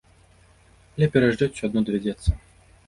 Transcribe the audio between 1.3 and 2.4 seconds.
усё адно давядзецца.